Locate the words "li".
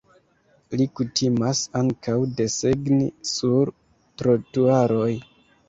0.79-0.87